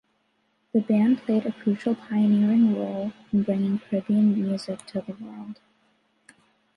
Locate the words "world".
5.23-5.59